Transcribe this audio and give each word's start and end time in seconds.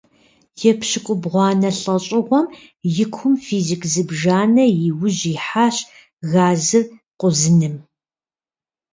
ЕпщыкIубгъуанэ 0.69 1.69
лIэщIыгъуэм 1.77 2.45
и 3.03 3.05
кум 3.13 3.33
физик 3.45 3.81
зыбжанэ 3.93 4.65
и 4.87 4.89
ужь 5.03 5.23
ихьащ 5.33 5.77
газыр 6.31 6.83
къузыным. 7.19 7.75